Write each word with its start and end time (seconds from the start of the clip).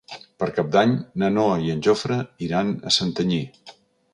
Per 0.43 0.47
Cap 0.59 0.71
d'Any 0.75 0.95
na 1.23 1.29
Noa 1.35 1.59
i 1.65 1.69
en 1.75 1.83
Jofre 1.89 2.17
iran 2.49 2.73
a 2.73 2.95
Santanyí. 2.97 3.43